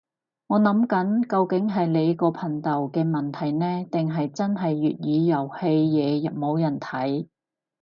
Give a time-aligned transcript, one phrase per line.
[0.47, 7.27] 我諗緊究竟係你個頻道嘅問題呢，定係真係粵語遊戲嘢冇人睇